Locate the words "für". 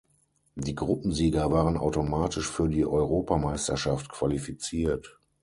2.49-2.67